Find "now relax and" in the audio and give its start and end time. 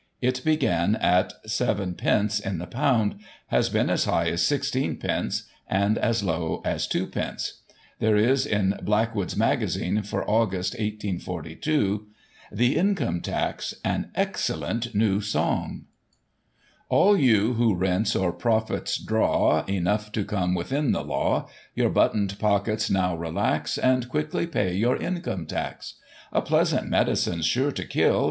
22.89-24.09